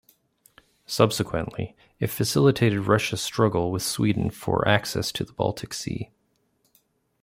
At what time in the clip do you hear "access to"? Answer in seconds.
4.67-5.23